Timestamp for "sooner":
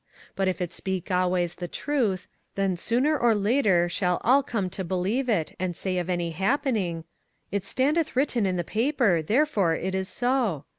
2.75-3.15